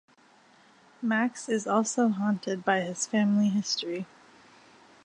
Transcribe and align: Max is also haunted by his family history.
Max 1.03 1.47
is 1.47 1.67
also 1.67 2.09
haunted 2.09 2.65
by 2.65 2.79
his 2.79 3.05
family 3.05 3.49
history. 3.49 4.07